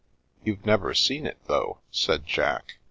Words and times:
"You've 0.43 0.65
never 0.65 0.95
seen 0.95 1.27
it, 1.27 1.37
though," 1.45 1.77
said 1.91 2.25
Jack. 2.25 2.77